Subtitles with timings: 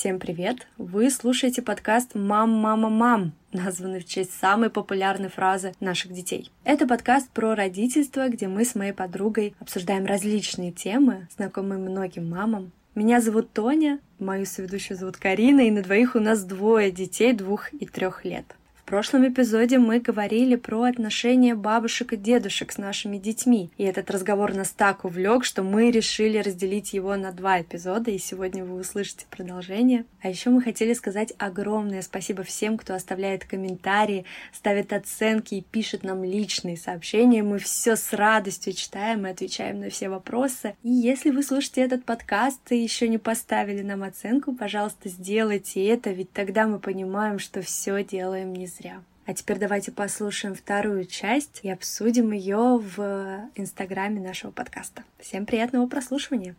[0.00, 0.66] Всем привет!
[0.78, 6.50] Вы слушаете подкаст «Мам, мама, мам», названный в честь самой популярной фразы наших детей.
[6.64, 12.72] Это подкаст про родительство, где мы с моей подругой обсуждаем различные темы, знакомые многим мамам.
[12.94, 17.70] Меня зовут Тоня, мою соведущую зовут Карина, и на двоих у нас двое детей двух
[17.74, 18.46] и трех лет.
[18.90, 24.52] Прошлом эпизоде мы говорили про отношения бабушек и дедушек с нашими детьми, и этот разговор
[24.52, 29.26] нас так увлек, что мы решили разделить его на два эпизода, и сегодня вы услышите
[29.30, 30.06] продолжение.
[30.20, 36.02] А еще мы хотели сказать огромное спасибо всем, кто оставляет комментарии, ставит оценки и пишет
[36.02, 37.44] нам личные сообщения.
[37.44, 40.74] Мы все с радостью читаем и отвечаем на все вопросы.
[40.82, 46.10] И если вы слушаете этот подкаст и еще не поставили нам оценку, пожалуйста, сделайте это,
[46.10, 49.02] ведь тогда мы понимаем, что все делаем не зря зря.
[49.26, 55.04] А теперь давайте послушаем вторую часть и обсудим ее в инстаграме нашего подкаста.
[55.18, 56.56] Всем приятного прослушивания!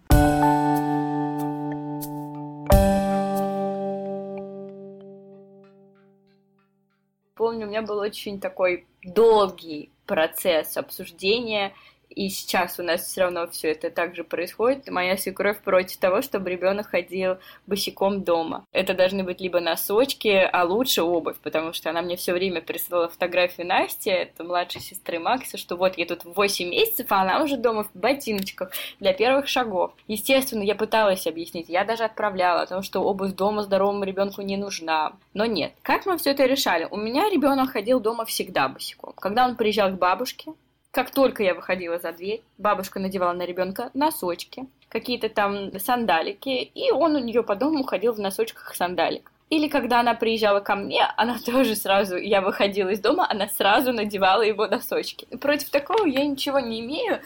[7.35, 11.73] Помню, у меня был очень такой долгий процесс обсуждения
[12.15, 14.89] и сейчас у нас все равно все это также происходит.
[14.89, 18.65] Моя свекровь против того, чтобы ребенок ходил босиком дома.
[18.71, 23.09] Это должны быть либо носочки, а лучше обувь, потому что она мне все время присылала
[23.09, 27.57] фотографию Насти, это младшей сестры Макса, что вот я тут 8 месяцев, а она уже
[27.57, 29.93] дома в ботиночках для первых шагов.
[30.07, 34.57] Естественно, я пыталась объяснить, я даже отправляла о том, что обувь дома здоровому ребенку не
[34.57, 35.13] нужна.
[35.33, 35.73] Но нет.
[35.81, 36.87] Как мы все это решали?
[36.89, 39.13] У меня ребенок ходил дома всегда босиком.
[39.17, 40.51] Когда он приезжал к бабушке,
[40.91, 46.91] как только я выходила за дверь, бабушка надевала на ребенка носочки, какие-то там сандалики, и
[46.91, 49.31] он у нее по дому ходил в носочках сандалик.
[49.49, 53.93] Или когда она приезжала ко мне, она тоже сразу, я выходила из дома, она сразу
[53.93, 55.25] надевала его носочки.
[55.37, 57.19] Против такого я ничего не имею.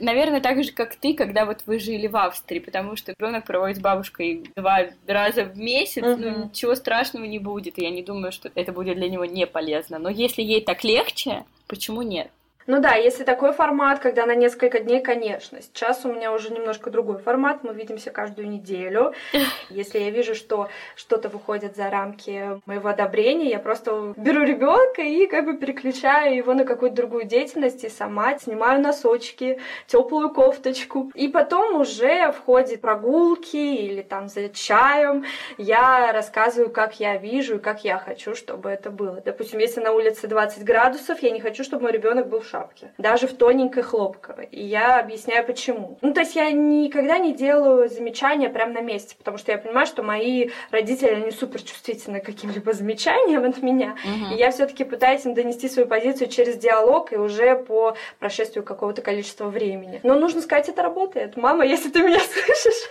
[0.00, 3.76] Наверное, так же, как ты, когда вот вы жили в Австрии, потому что ребенок проводит
[3.76, 6.16] с бабушкой два раза в месяц, uh-huh.
[6.16, 7.78] ну ничего страшного не будет.
[7.78, 9.98] Я не думаю, что это будет для него не полезно.
[9.98, 12.30] Но если ей так легче, почему нет?
[12.66, 15.62] Ну да, если такой формат, когда на несколько дней, конечно.
[15.62, 19.14] Сейчас у меня уже немножко другой формат, мы видимся каждую неделю.
[19.70, 25.26] Если я вижу, что что-то выходит за рамки моего одобрения, я просто беру ребенка и
[25.26, 31.12] как бы переключаю его на какую-то другую деятельность и сама снимаю носочки, теплую кофточку.
[31.14, 35.24] И потом уже в ходе прогулки или там за чаем
[35.56, 39.22] я рассказываю, как я вижу и как я хочу, чтобы это было.
[39.24, 42.92] Допустим, если на улице 20 градусов, я не хочу, чтобы мой ребенок был в шапке,
[42.98, 44.48] даже в тоненькой хлопковой.
[44.50, 45.98] И я объясняю, почему.
[46.00, 49.86] Ну, то есть я никогда не делаю замечания прямо на месте, потому что я понимаю,
[49.86, 53.96] что мои родители, они супер чувствительны к каким-либо замечаниям от меня.
[54.04, 54.34] Угу.
[54.34, 59.02] И я все-таки пытаюсь им донести свою позицию через диалог и уже по прошествию какого-то
[59.02, 60.00] количества времени.
[60.02, 61.36] Но нужно сказать, это работает.
[61.36, 62.90] Мама, если ты меня слышишь,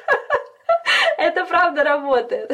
[1.25, 2.49] это правда работает.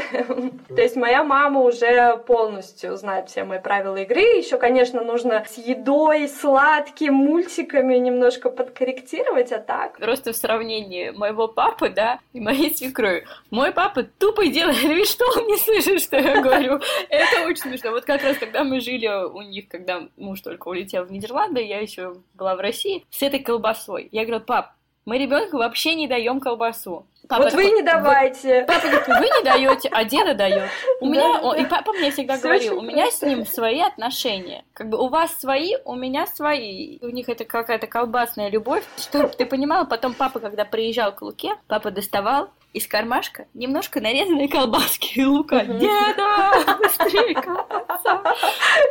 [0.67, 4.21] То есть моя мама уже полностью знает все мои правила игры.
[4.21, 9.97] Еще, конечно, нужно с едой, сладким, мультиками немножко подкорректировать, а так.
[9.99, 13.25] Просто в сравнении моего папы, да, и моей свекрови.
[13.49, 16.79] Мой папа тупо делает вид, что он не слышит, что я говорю.
[17.09, 17.91] Это очень смешно.
[17.91, 21.79] Вот как раз когда мы жили у них, когда муж только улетел в Нидерланды, я
[21.79, 24.07] еще была в России, с этой колбасой.
[24.11, 24.71] Я говорю, пап,
[25.05, 27.07] мы ребенку вообще не даем колбасу.
[27.31, 28.65] Папа вот вы не давайте.
[28.67, 30.69] Папа говорит, вы не даете, а деда дает.
[30.99, 34.65] У меня, он, и папа мне всегда Все говорил, у меня с ним свои отношения.
[34.73, 36.99] Как бы у вас свои, у меня свои.
[36.99, 38.83] У них это какая-то колбасная любовь.
[38.97, 44.49] Чтобы ты понимала, потом папа, когда приезжал к Луке, папа доставал из кармашка немножко нарезанные
[44.49, 45.63] колбаски и лука.
[45.63, 48.23] Деда, быстрее колбаса.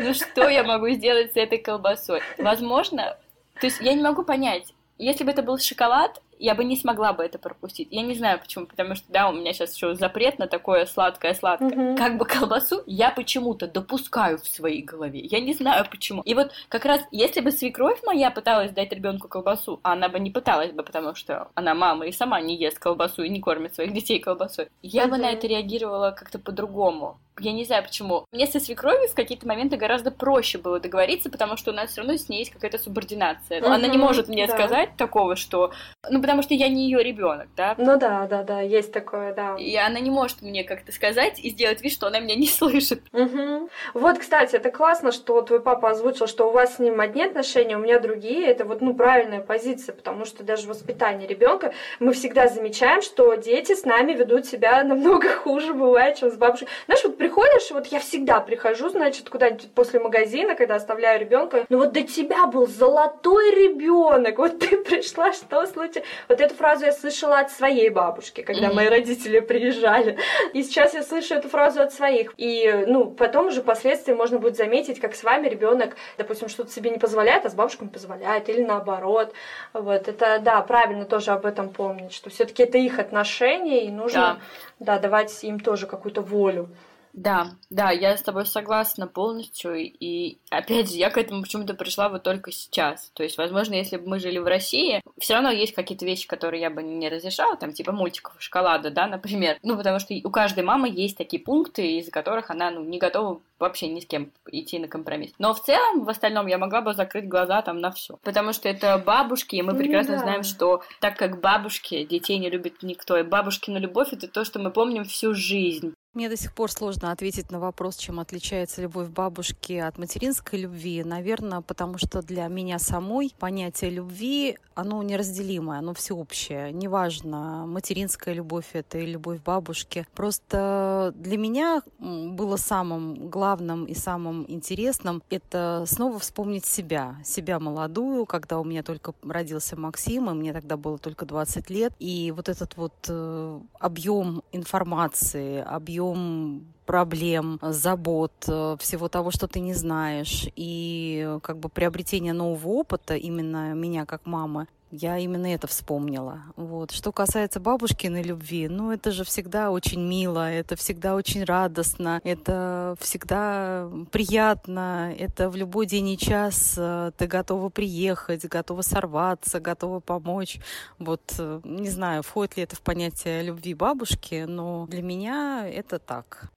[0.01, 2.23] Ну что я могу сделать с этой колбасой?
[2.39, 3.19] Возможно,
[3.61, 7.13] то есть я не могу понять, если бы это был шоколад, я бы не смогла
[7.13, 7.89] бы это пропустить.
[7.91, 11.93] Я не знаю почему, потому что, да, у меня сейчас еще запрет на такое сладкое-сладкое.
[11.93, 11.97] Угу.
[11.97, 15.21] Как бы колбасу я почему-то допускаю в своей голове.
[15.21, 16.23] Я не знаю почему.
[16.23, 20.19] И вот как раз, если бы свекровь моя пыталась дать ребенку колбасу, а она бы
[20.19, 23.75] не пыталась бы, потому что она мама и сама не ест колбасу и не кормит
[23.75, 25.13] своих детей колбасой, я угу.
[25.13, 27.19] бы на это реагировала как-то по-другому.
[27.41, 28.27] Я не знаю почему.
[28.33, 32.03] Мне со свекровью в какие-то моменты гораздо проще было договориться, потому что у нас все
[32.03, 33.61] равно с ней есть какая-то субординация.
[33.61, 34.55] Угу, Она не может мне да.
[34.55, 35.73] сказать такого, что...
[36.09, 37.75] Ну, потому что я не ее ребенок, да?
[37.79, 39.57] Ну да, да, да, есть такое, да.
[39.57, 43.03] И она не может мне как-то сказать и сделать вид, что она меня не слышит.
[43.13, 43.71] Угу.
[43.95, 47.77] Вот, кстати, это классно, что твой папа озвучил, что у вас с ним одни отношения,
[47.77, 48.47] у меня другие.
[48.47, 53.75] Это вот, ну, правильная позиция, потому что даже воспитание ребенка мы всегда замечаем, что дети
[53.75, 56.69] с нами ведут себя намного хуже, бывает, чем с бабушкой.
[56.87, 61.79] Знаешь, вот приходишь, вот я всегда прихожу, значит, куда-нибудь после магазина, когда оставляю ребенка, ну
[61.79, 66.05] вот до тебя был золотой ребенок, вот ты пришла, что случилось?
[66.29, 70.19] Вот эту фразу я слышала от своей бабушки, когда мои родители приезжали.
[70.55, 72.35] И сейчас я слышу эту фразу от своих.
[72.37, 76.91] И, ну, потом уже впоследствии можно будет заметить, как с вами ребенок, допустим, что-то себе
[76.91, 79.33] не позволяет, а с бабушкой позволяет, или наоборот.
[79.73, 83.91] Вот, это, да, правильно тоже об этом помнить, что все таки это их отношения, и
[83.91, 84.41] нужно,
[84.81, 86.69] да, да давать им тоже какую-то волю.
[87.13, 89.75] Да, да, я с тобой согласна полностью.
[89.77, 93.11] И опять же, я к этому почему-то пришла вот только сейчас.
[93.15, 96.61] То есть, возможно, если бы мы жили в России, все равно есть какие-то вещи, которые
[96.61, 99.59] я бы не разрешала, там, типа мультиков, шоколада, да, например.
[99.63, 103.41] Ну, потому что у каждой мамы есть такие пункты, из-за которых она, ну, не готова
[103.59, 105.33] вообще ни с кем идти на компромисс.
[105.39, 108.19] Но в целом, в остальном, я могла бы закрыть глаза там на все.
[108.23, 110.23] Потому что это бабушки, и мы прекрасно да.
[110.23, 114.59] знаем, что так как бабушки детей не любит никто, и бабушкина любовь это то, что
[114.59, 115.95] мы помним всю жизнь.
[116.13, 121.05] Мне до сих пор сложно ответить на вопрос, чем отличается любовь бабушки от материнской любви.
[121.05, 126.73] Наверное, потому что для меня самой понятие любви, оно неразделимое, оно всеобщее.
[126.73, 130.05] Неважно, материнская любовь это или любовь бабушки.
[130.13, 137.19] Просто для меня было самым главным и самым интересным это снова вспомнить себя.
[137.25, 141.93] Себя молодую, когда у меня только родился Максим, и мне тогда было только 20 лет.
[142.01, 149.47] И вот этот вот э, объем информации, объем объем проблем, забот, э, всего того, что
[149.47, 150.49] ты не знаешь.
[150.57, 156.43] И как бы приобретение нового опыта именно меня как мамы, я именно это вспомнила.
[156.57, 156.91] Вот.
[156.91, 162.97] Что касается бабушкиной любви, ну это же всегда очень мило, это всегда очень радостно, это
[163.01, 170.01] всегда приятно, это в любой день и час э, ты готова приехать, готова сорваться, готова
[170.01, 170.59] помочь.
[170.99, 175.99] Вот э, не знаю, входит ли это в понятие любви бабушки, но для меня это
[175.99, 176.51] так.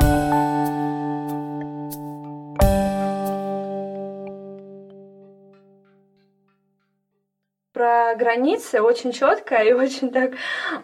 [7.74, 10.34] Про границы очень четко и очень так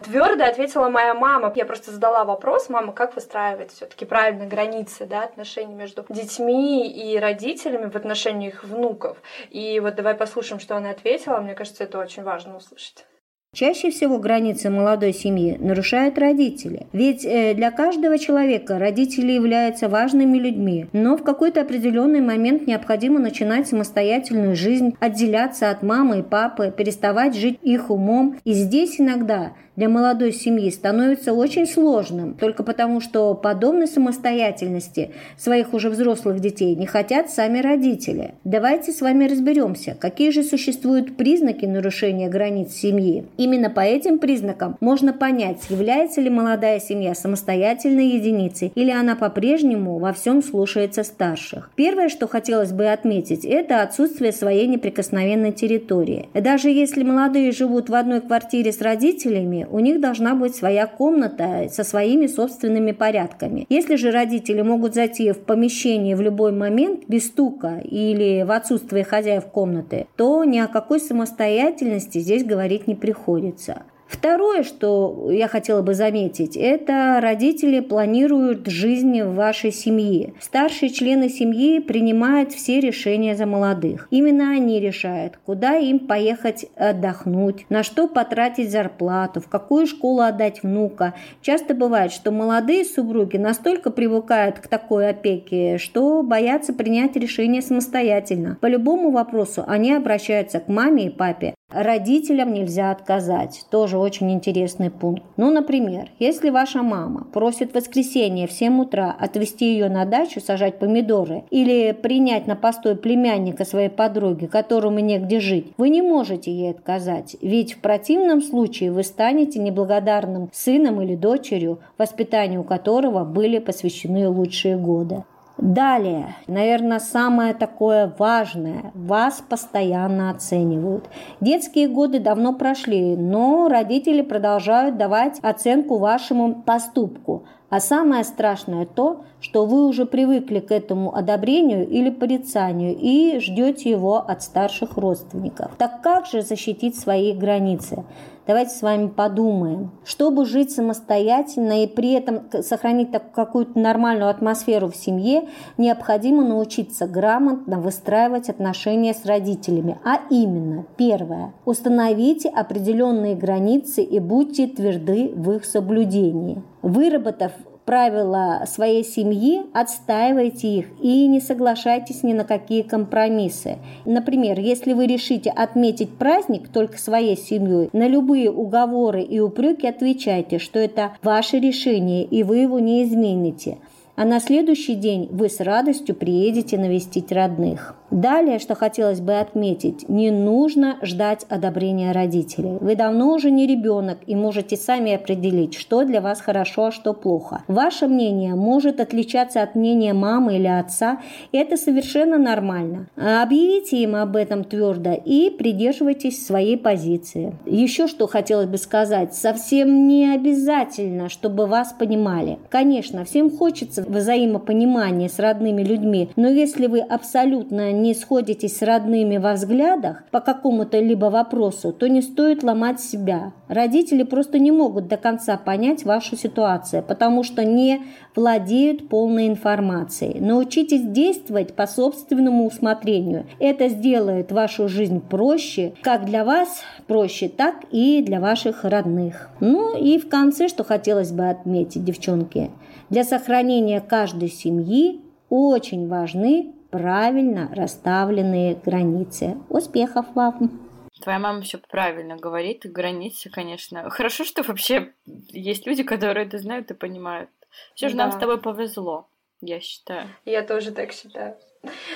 [0.02, 1.52] твердо ответила моя мама.
[1.54, 7.18] Я просто задала вопрос, мама, как выстраивать все-таки правильно границы, да, отношения между детьми и
[7.18, 9.18] родителями в отношении их внуков.
[9.50, 11.38] И вот давай послушаем, что она ответила.
[11.38, 13.06] Мне кажется, это очень важно услышать.
[13.52, 16.86] Чаще всего границы молодой семьи нарушают родители.
[16.92, 23.18] Ведь э, для каждого человека родители являются важными людьми, но в какой-то определенный момент необходимо
[23.18, 28.38] начинать самостоятельную жизнь, отделяться от мамы и папы, переставать жить их умом.
[28.44, 29.50] И здесь иногда
[29.80, 36.76] для молодой семьи становится очень сложным, только потому что подобной самостоятельности своих уже взрослых детей
[36.76, 38.34] не хотят сами родители.
[38.44, 43.24] Давайте с вами разберемся, какие же существуют признаки нарушения границ семьи.
[43.40, 49.98] Именно по этим признакам можно понять, является ли молодая семья самостоятельной единицей или она по-прежнему
[49.98, 51.70] во всем слушается старших.
[51.74, 56.28] Первое, что хотелось бы отметить, это отсутствие своей неприкосновенной территории.
[56.34, 61.70] Даже если молодые живут в одной квартире с родителями, у них должна быть своя комната
[61.72, 63.64] со своими собственными порядками.
[63.70, 69.02] Если же родители могут зайти в помещение в любой момент без стука или в отсутствие
[69.02, 72.96] хозяев комнаты, то ни о какой самостоятельности здесь говорить не
[73.30, 73.84] приходится.
[74.10, 80.34] Второе, что я хотела бы заметить, это родители планируют жизнь в вашей семье.
[80.40, 84.08] Старшие члены семьи принимают все решения за молодых.
[84.10, 90.64] Именно они решают, куда им поехать отдохнуть, на что потратить зарплату, в какую школу отдать
[90.64, 91.14] внука.
[91.40, 98.58] Часто бывает, что молодые супруги настолько привыкают к такой опеке, что боятся принять решение самостоятельно.
[98.60, 103.64] По любому вопросу они обращаются к маме и папе, Родителям нельзя отказать.
[103.70, 105.22] Тоже очень интересный пункт.
[105.36, 110.40] Ну, например, если ваша мама просит в воскресенье в 7 утра отвезти ее на дачу
[110.40, 116.50] сажать помидоры или принять на постой племянника своей подруги, которому негде жить, вы не можете
[116.50, 117.36] ей отказать.
[117.40, 124.76] Ведь в противном случае вы станете неблагодарным сыном или дочерью, воспитанию которого были посвящены лучшие
[124.76, 125.24] годы.
[125.60, 131.10] Далее, наверное, самое такое важное, вас постоянно оценивают.
[131.42, 137.44] Детские годы давно прошли, но родители продолжают давать оценку вашему поступку.
[137.68, 143.90] А самое страшное то, что вы уже привыкли к этому одобрению или порицанию и ждете
[143.90, 145.72] его от старших родственников.
[145.76, 148.04] Так как же защитить свои границы?
[148.50, 149.92] Давайте с вами подумаем.
[150.04, 155.44] Чтобы жить самостоятельно и при этом сохранить какую-то нормальную атмосферу в семье,
[155.78, 160.00] необходимо научиться грамотно выстраивать отношения с родителями.
[160.04, 166.60] А именно, первое, установите определенные границы и будьте тверды в их соблюдении.
[166.82, 167.52] Выработав
[167.90, 173.78] правила своей семьи, отстаивайте их и не соглашайтесь ни на какие компромиссы.
[174.04, 180.60] Например, если вы решите отметить праздник только своей семьей, на любые уговоры и упреки отвечайте,
[180.60, 183.78] что это ваше решение и вы его не измените
[184.16, 187.96] а на следующий день вы с радостью приедете навестить родных.
[188.10, 192.78] Далее, что хотелось бы отметить, не нужно ждать одобрения родителей.
[192.80, 197.12] Вы давно уже не ребенок и можете сами определить, что для вас хорошо, а что
[197.14, 197.62] плохо.
[197.68, 201.20] Ваше мнение может отличаться от мнения мамы или отца,
[201.52, 203.06] и это совершенно нормально.
[203.16, 207.54] Объявите им об этом твердо и придерживайтесь своей позиции.
[207.64, 212.58] Еще что хотелось бы сказать, совсем не обязательно, чтобы вас понимали.
[212.70, 219.36] Конечно, всем хочется взаимопонимания с родными людьми, но если вы абсолютно не сходитесь с родными
[219.36, 223.52] во взглядах по какому-то либо вопросу, то не стоит ломать себя.
[223.68, 228.02] Родители просто не могут до конца понять вашу ситуацию, потому что не
[228.34, 230.40] владеют полной информацией.
[230.40, 233.46] Научитесь действовать по собственному усмотрению.
[233.58, 239.50] Это сделает вашу жизнь проще, как для вас проще, так и для ваших родных.
[239.60, 242.70] Ну и в конце, что хотелось бы отметить, девчонки,
[243.08, 249.56] для сохранения каждой семьи очень важны правильно расставленные границы.
[249.68, 250.88] Успехов вам!
[251.20, 254.08] Твоя мама все правильно говорит, границы, конечно.
[254.08, 255.12] Хорошо, что вообще
[255.48, 257.50] есть люди, которые это знают и понимают.
[257.94, 258.24] Все же да.
[258.24, 259.28] нам с тобой повезло,
[259.60, 260.28] я считаю.
[260.44, 261.56] Я тоже так считаю.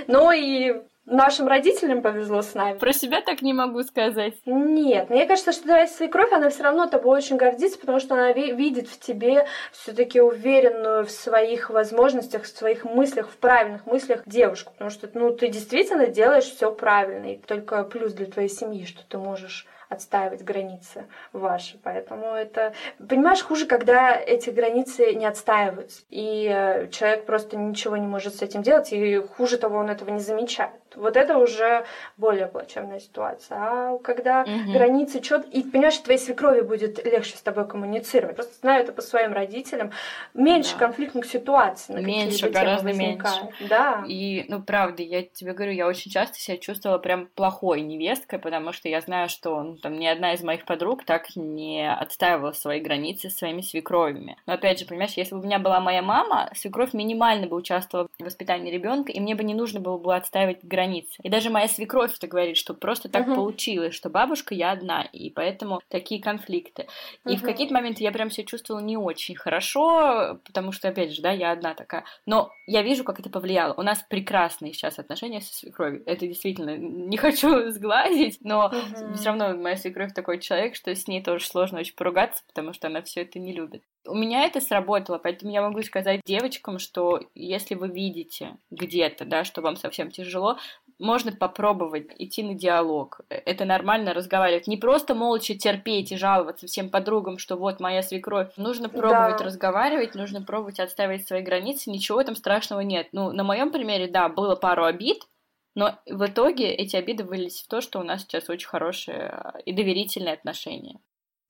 [0.07, 2.79] Ну и Нашим родителям повезло с нами.
[2.79, 4.35] Про себя так не могу сказать.
[4.47, 8.33] Нет, мне кажется, что твоя свекровь, она все равно тобой очень гордится, потому что она
[8.33, 14.73] видит в тебе все-таки уверенную в своих возможностях, в своих мыслях, в правильных мыслях девушку.
[14.73, 17.35] Потому что ну, ты действительно делаешь все правильно.
[17.35, 21.79] И только плюс для твоей семьи, что ты можешь отстаивать границы ваши.
[21.83, 22.75] Поэтому это...
[23.09, 28.43] Понимаешь, хуже, когда эти границы не отстаиваются, и э, человек просто ничего не может с
[28.43, 30.71] этим делать, и хуже того, он этого не замечает.
[30.97, 31.85] Вот это уже
[32.17, 33.59] более плачевная ситуация.
[33.59, 34.73] А когда угу.
[34.73, 35.49] границы четко...
[35.51, 38.37] И, понимаешь, твоей свекрови будет легче с тобой коммуницировать.
[38.37, 39.93] Просто знаю это по своим родителям.
[40.35, 40.87] Меньше да.
[40.87, 42.01] конфликтных ситуаций.
[42.03, 43.49] меньше, гораздо меньше.
[43.69, 44.05] Да.
[44.07, 48.73] И, ну, правда, я тебе говорю, я очень часто себя чувствовала прям плохой невесткой, потому
[48.73, 52.81] что я знаю, что ну, там ни одна из моих подруг так не отстаивала свои
[52.81, 54.39] границы с своими свекровями.
[54.47, 58.09] Но опять же, понимаешь, если бы у меня была моя мама, свекровь минимально бы участвовала
[58.19, 61.21] в воспитании ребенка, и мне бы не нужно было бы отстаивать границы.
[61.23, 63.35] И даже моя свекровь это говорит, что просто так uh-huh.
[63.35, 66.87] получилось, что бабушка я одна, и поэтому такие конфликты.
[67.29, 71.21] И в какие-то моменты я прям себя чувствовала не очень хорошо, потому что, опять же,
[71.21, 72.05] да, я одна такая.
[72.25, 73.75] Но я вижу, как это повлияло.
[73.75, 76.03] У нас прекрасные сейчас отношения со свекровью.
[76.07, 79.15] Это действительно не хочу сглазить, но uh-huh.
[79.17, 82.89] все равно моя свекровь такой человек, что с ней тоже сложно очень поругаться, потому что
[82.89, 83.83] она все это не любит.
[84.07, 89.45] У меня это сработало, поэтому я могу сказать девочкам, что если вы видите где-то, да,
[89.45, 90.59] что вам совсем тяжело,
[90.99, 93.21] можно попробовать идти на диалог.
[93.29, 94.67] Это нормально разговаривать.
[94.67, 98.53] Не просто молча терпеть и жаловаться всем подругам, что вот моя свекровь.
[98.57, 99.45] Нужно пробовать да.
[99.45, 101.91] разговаривать, нужно пробовать отставить свои границы.
[101.91, 103.09] Ничего там страшного нет.
[103.13, 105.27] Ну, на моем примере, да, было пару обид,
[105.75, 109.73] но в итоге эти обиды вылились в то, что у нас сейчас очень хорошие и
[109.73, 111.01] доверительные отношения.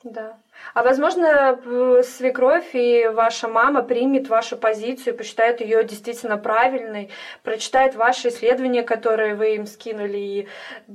[0.05, 0.39] Да.
[0.75, 1.59] А возможно,
[2.03, 7.11] свекровь и ваша мама примет вашу позицию, посчитает ее действительно правильной,
[7.43, 10.49] прочитает ваши исследования, которые вы им скинули, и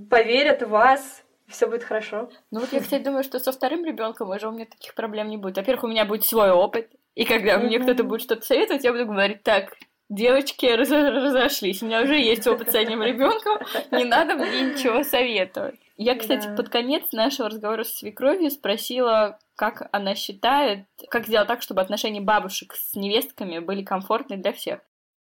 [0.10, 2.30] поверят в вас, все будет хорошо.
[2.52, 5.38] Ну вот я, кстати, думаю, что со вторым ребенком уже у меня таких проблем не
[5.38, 5.58] будет.
[5.58, 9.08] Во-первых, у меня будет свой опыт, и когда мне кто-то будет что-то советовать, я буду
[9.08, 9.74] говорить, так,
[10.10, 13.60] девочки раз разошлись, у меня уже есть опыт с одним ребенком,
[13.92, 15.80] не надо мне ничего советовать.
[15.98, 16.56] Я, кстати, да.
[16.56, 22.22] под конец нашего разговора с свекровью спросила, как она считает, как сделать так, чтобы отношения
[22.22, 24.80] бабушек с невестками были комфортны для всех.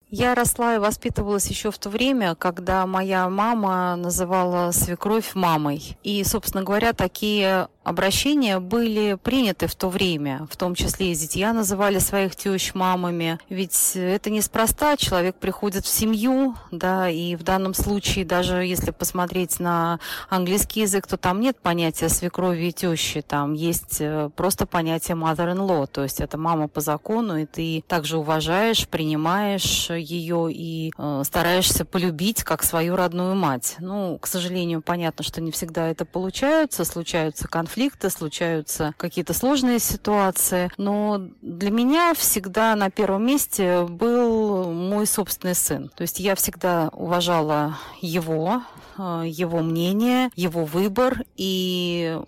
[0.09, 5.99] Я росла и воспитывалась еще в то время, когда моя мама называла свекровь мамой.
[6.05, 11.53] И, собственно говоря, такие обращения были приняты в то время, в том числе и зятья
[11.53, 13.39] называли своих тещ мамами.
[13.49, 19.61] Ведь это неспроста, человек приходит в семью, да, и в данном случае, даже если посмотреть
[19.61, 25.17] на английский язык, то там нет понятия свекрови и тещи, там есть э, просто понятие
[25.17, 31.23] mother-in-law, то есть это мама по закону, и ты также уважаешь, принимаешь ее и э,
[31.25, 33.77] стараешься полюбить как свою родную мать.
[33.79, 39.79] Ну, к сожалению, понятно, что не всегда это получается, случаются конфликты, конфликты, случаются какие-то сложные
[39.81, 40.71] ситуации.
[40.79, 45.91] Но для меня всегда на первом месте был мой собственный сын.
[45.95, 48.63] То есть я всегда уважала его,
[48.97, 52.19] э, его мнение, его выбор и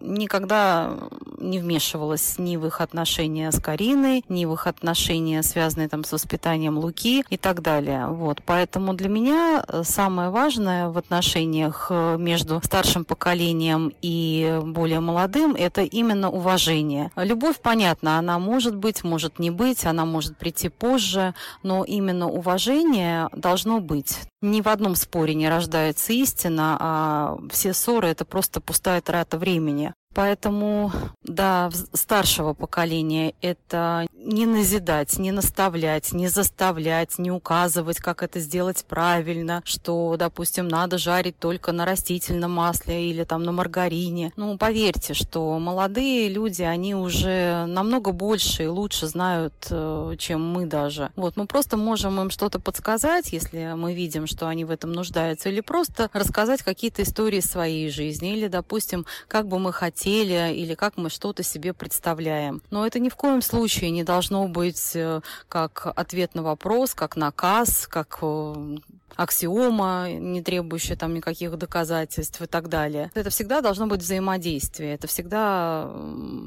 [0.00, 0.96] никогда
[1.42, 6.12] не вмешивалась ни в их отношения с Кариной, ни в их отношения, связанные там с
[6.12, 8.06] воспитанием Луки и так далее.
[8.06, 8.42] Вот.
[8.44, 15.54] Поэтому для меня э, самое важное в отношениях э, между старшим поколением и более молодым–
[15.58, 17.10] это именно уважение.
[17.16, 23.28] Любовь, понятно, она может быть, может не быть, она может прийти позже, но именно уважение
[23.34, 24.20] должно быть.
[24.40, 29.92] Ни в одном споре не рождается истина, а все ссоры– это просто пустая трата времени.
[30.14, 30.92] Поэтому,
[31.24, 38.84] да, старшего поколения это не назидать, не наставлять, не заставлять, не указывать, как это сделать
[38.88, 44.32] правильно, что, допустим, надо жарить только на растительном масле или там на маргарине.
[44.36, 50.66] Ну, поверьте, что молодые люди, они уже намного больше и лучше знают, э, чем мы
[50.66, 51.10] даже.
[51.16, 55.48] Вот, мы просто можем им что-то подсказать, если мы видим, что они в этом нуждаются,
[55.48, 60.74] или просто рассказать какие-то истории своей жизни, или, допустим, как бы мы хотели хотели или
[60.74, 62.60] как мы что-то себе представляем.
[62.70, 67.16] Но это ни в коем случае не должно быть э, как ответ на вопрос, как
[67.16, 68.76] наказ, как э,
[69.16, 73.10] аксиома, не требующая там никаких доказательств и так далее.
[73.14, 75.90] Это всегда должно быть взаимодействие, это всегда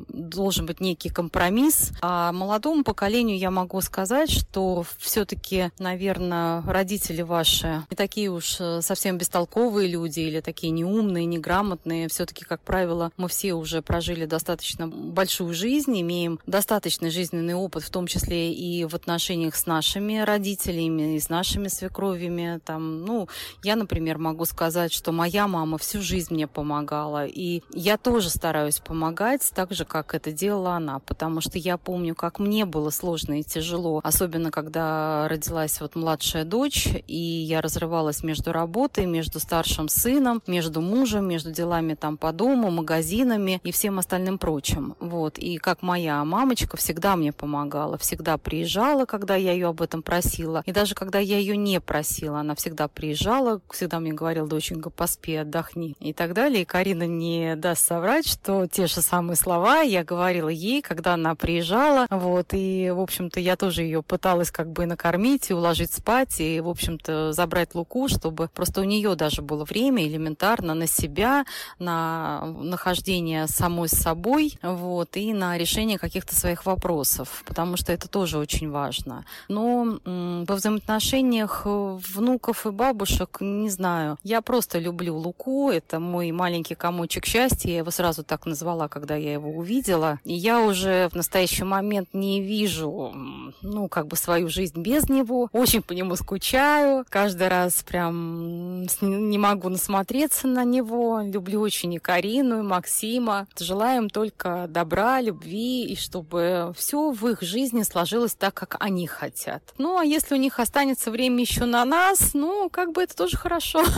[0.09, 1.91] должен быть некий компромисс.
[2.01, 8.81] А молодому поколению я могу сказать, что все-таки, наверное, родители ваши не такие уж э,
[8.81, 12.07] совсем бестолковые люди или такие неумные, неграмотные.
[12.07, 17.89] Все-таки, как правило, мы все уже прожили достаточно большую жизнь, имеем достаточный жизненный опыт, в
[17.89, 23.27] том числе и в отношениях с нашими родителями, и с нашими свекровями, там, ну,
[23.63, 28.79] я, например, могу сказать, что моя мама всю жизнь мне помогала, и я тоже стараюсь
[28.79, 33.39] помогать так же, как это делала она, потому что я помню, как мне было сложно
[33.39, 39.89] и тяжело, особенно когда родилась вот младшая дочь, и я разрывалась между работой, между старшим
[39.89, 44.95] сыном, между мужем, между делами там по дому, магазинами и всем остальным прочим.
[44.99, 45.37] Вот.
[45.37, 50.63] И как моя мамочка всегда мне помогала, всегда приезжала, когда я ее об этом просила.
[50.65, 55.35] И даже когда я ее не просила, она всегда приезжала, всегда мне говорила, доченька, поспи,
[55.35, 56.61] отдохни и так далее.
[56.61, 61.35] И Карина не даст соврать, что те же самые слова я говорила ей, когда она
[61.35, 62.07] приезжала.
[62.09, 66.59] Вот, и, в общем-то, я тоже ее пыталась как бы накормить и уложить спать, и,
[66.59, 71.45] в общем-то, забрать Луку, чтобы просто у нее даже было время элементарно на себя,
[71.79, 78.07] на нахождение самой с собой, вот, и на решение каких-то своих вопросов, потому что это
[78.07, 79.25] тоже очень важно.
[79.49, 84.17] Но во взаимоотношениях внутрь внуков и бабушек, не знаю.
[84.23, 89.15] Я просто люблю Луку, это мой маленький комочек счастья, я его сразу так назвала, когда
[89.15, 90.19] я его увидела.
[90.23, 93.13] И я уже в настоящий момент не вижу,
[93.61, 95.49] ну, как бы свою жизнь без него.
[95.51, 97.05] Очень по нему скучаю.
[97.09, 101.21] Каждый раз прям не могу насмотреться на него.
[101.21, 103.47] Люблю очень и Карину, и Максима.
[103.59, 109.61] Желаем только добра, любви, и чтобы все в их жизни сложилось так, как они хотят.
[109.77, 113.37] Ну, а если у них останется время еще на нас, ну, как бы это тоже
[113.37, 113.83] хорошо.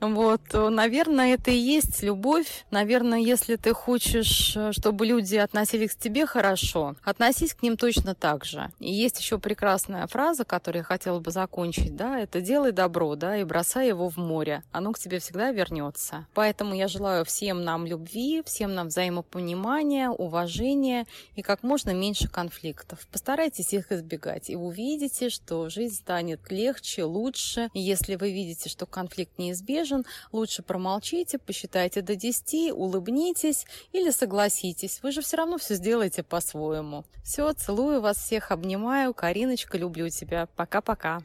[0.00, 2.64] Вот, наверное, это и есть любовь.
[2.70, 8.14] Наверное, если ты хочешь, э, чтобы люди относились к тебе хорошо, относись к ним точно
[8.14, 8.70] так же.
[8.78, 13.36] И есть еще прекрасная фраза, которую я хотела бы закончить, да, это делай добро, да,
[13.36, 14.62] и бросай его в море.
[14.72, 16.26] Оно к тебе всегда вернется.
[16.34, 21.06] Поэтому я желаю всем нам любви, всем нам взаимопонимания, уважения
[21.36, 23.06] и как можно меньше конфликтов.
[23.12, 29.38] Постарайтесь их избегать, и увидите, что жизнь станет легче, лучше, если вы видите, что конфликт
[29.38, 35.02] неизбежен, лучше промолчите, посчитайте до 10, улыбнитесь или согласитесь.
[35.02, 37.04] Вы же все равно все сделаете по-своему.
[37.24, 39.14] Все, целую вас всех, обнимаю.
[39.14, 40.46] Кариночка, люблю тебя.
[40.56, 41.20] Пока-пока.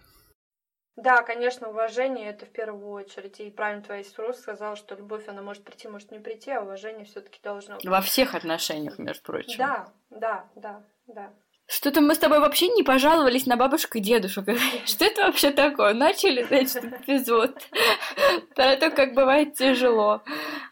[0.95, 3.39] Да, конечно, уважение это в первую очередь.
[3.41, 7.05] И правильно твоя сестра сказала, что любовь, она может прийти, может не прийти, а уважение
[7.05, 7.85] все-таки должно быть.
[7.85, 9.57] Во всех отношениях, между прочим.
[9.57, 11.33] Да, да, да, да.
[11.67, 14.43] Что-то мы с тобой вообще не пожаловались на бабушку и дедушку.
[14.85, 15.95] Что это вообще такое?
[15.95, 17.57] Начали, значит, эпизод
[18.55, 20.21] про то, как бывает тяжело.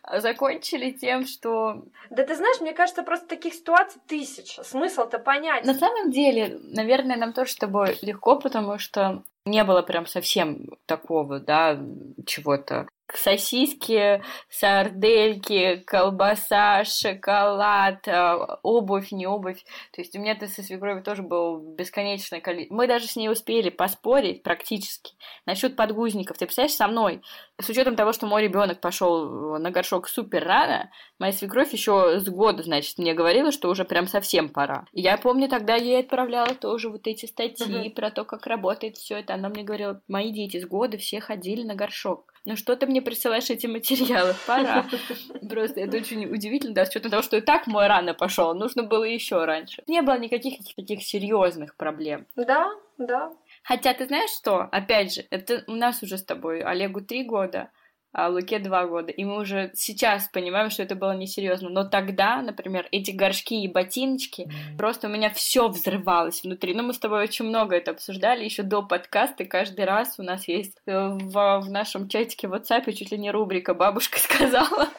[0.04, 1.84] А закончили тем, что...
[2.12, 4.64] Да ты знаешь, мне кажется, просто таких ситуаций тысяча.
[4.64, 5.66] Смысл-то понять.
[5.66, 10.68] На самом деле, наверное, нам тоже с тобой легко, потому что не было прям совсем
[10.86, 11.80] такого, да,
[12.26, 19.64] чего-то сосиски, сардельки, колбаса, шоколад, э, обувь, не обувь.
[19.92, 22.76] То есть у меня то со свекровью тоже было бесконечное количество.
[22.76, 25.14] Мы даже с ней успели поспорить практически
[25.46, 26.38] насчет подгузников.
[26.38, 27.22] Ты представляешь, со мной,
[27.62, 32.28] с учетом того, что мой ребенок пошел на горшок супер рано, моя свекровь еще с
[32.28, 34.86] года, значит, мне говорила, что уже прям совсем пора.
[34.92, 37.94] Я помню, тогда ей отправляла тоже вот эти статьи uh-huh.
[37.94, 41.64] про то, как работает все это она мне говорила, мои дети с года все ходили
[41.64, 42.34] на горшок.
[42.46, 44.36] Ну что ты мне присылаешь эти материалы?
[44.46, 44.86] Пора.
[45.50, 48.84] Просто это очень удивительно, да, с учетом того, что и так мой рано пошел, нужно
[48.84, 49.84] было еще раньше.
[49.88, 52.28] Не было никаких таких серьезных проблем.
[52.36, 53.32] Да, да.
[53.64, 54.68] Хотя ты знаешь что?
[54.72, 57.72] Опять же, это у нас уже с тобой Олегу три года,
[58.14, 59.12] а Луке два года.
[59.12, 61.70] И мы уже сейчас понимаем, что это было несерьезно.
[61.70, 66.74] Но тогда, например, эти горшки и ботиночки, просто у меня все взрывалось внутри.
[66.76, 69.46] Ну, мы с тобой очень много это обсуждали еще до подкаста.
[69.46, 73.32] Каждый раз у нас есть э, в, в нашем чатике в WhatsApp чуть ли не
[73.32, 74.90] рубрика «Бабушка сказала».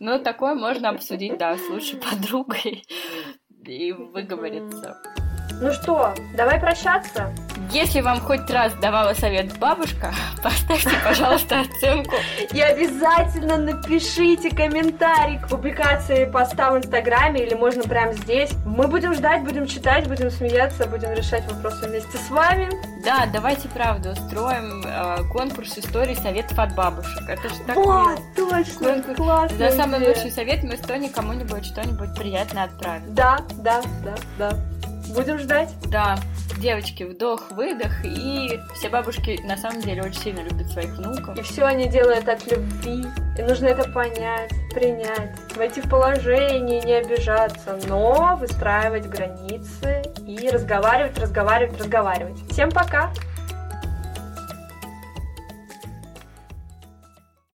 [0.00, 2.84] Но такое можно обсудить, да, с лучшей подругой
[3.64, 5.00] и выговориться.
[5.60, 7.32] Ну что, давай прощаться.
[7.70, 10.12] Если вам хоть раз давала совет бабушка,
[10.42, 12.14] поставьте, пожалуйста, оценку.
[12.52, 18.50] И обязательно напишите комментарий к публикации поста в Инстаграме или можно прямо здесь.
[18.66, 22.68] Мы будем ждать, будем читать, будем смеяться, будем решать вопросы вместе с вами.
[23.04, 27.28] Да, давайте правда устроим э, конкурс истории советов от бабушек.
[27.28, 29.16] Это же так Вот, точно, Конкурс.
[29.16, 29.58] классно.
[29.58, 33.14] За самый лучший совет мы с Тони кому-нибудь что-нибудь приятное отправим.
[33.14, 34.58] Да, да, да, да.
[35.14, 35.70] Будем ждать.
[35.90, 36.16] Да,
[36.58, 41.38] девочки, вдох, выдох, и все бабушки на самом деле очень сильно любят своих внуков.
[41.38, 43.04] И все они делают от любви.
[43.38, 51.16] И нужно это понять, принять, войти в положение, не обижаться, но выстраивать границы и разговаривать,
[51.18, 52.38] разговаривать, разговаривать.
[52.50, 53.12] Всем пока!